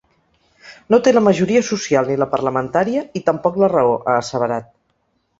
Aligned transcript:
No 0.93 0.97
té 1.07 1.11
la 1.17 1.21
majoria 1.25 1.59
social 1.67 2.09
ni 2.11 2.17
la 2.21 2.27
parlamentària, 2.31 3.03
i 3.19 3.23
tampoc 3.27 3.59
la 3.65 3.69
raó, 3.75 3.91
ha 4.07 4.15
asseverat. 4.23 4.73